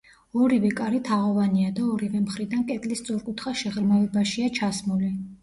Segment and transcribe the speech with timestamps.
[0.43, 5.13] ორივე კარი თაღოვანია და ორივე მხრიდან კედლის სწორკუთხა შეღრმავებაშია ჩასმული.